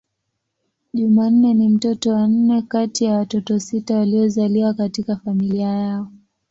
Jumanne 0.93 1.53
ni 1.53 1.69
mtoto 1.69 2.09
wa 2.13 2.27
nne 2.27 2.61
kati 2.61 3.05
ya 3.05 3.13
watoto 3.17 3.59
sita 3.59 3.95
waliozaliwa 3.97 4.73
katika 4.73 5.15
familia 5.15 5.67
yao. 5.67 6.11